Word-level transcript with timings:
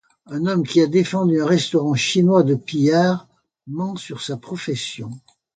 Un 0.25 0.47
homme 0.47 0.65
qui 0.65 0.81
a 0.81 0.87
défendu 0.87 1.39
un 1.39 1.45
restaurant 1.45 1.93
chinois 1.93 2.41
de 2.41 2.55
pillards 2.55 3.27
ment 3.67 3.95
sur 3.95 4.19
sa 4.23 4.35
profession. 4.35 5.11